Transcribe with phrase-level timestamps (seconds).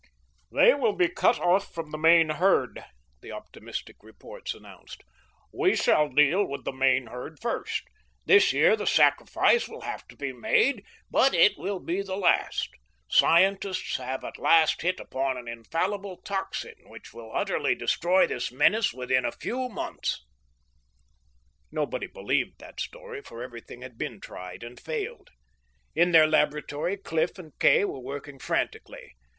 [0.51, 2.83] "They will be cut off from the main herd,"
[3.21, 5.03] the optimistic reports announced.
[5.53, 7.83] "We shall deal with the main herd first.
[8.25, 12.67] This year the sacrifice will have to be made, but it will be the last.
[13.11, 18.91] Scientists have at last hit upon an infallible toxin which will utterly destroy this menace
[18.95, 20.25] within a few months."
[21.71, 25.29] Nobody believed that story, for everything had been tried and failed.
[25.93, 29.13] In their laboratory Cliff and Kay were working frantically.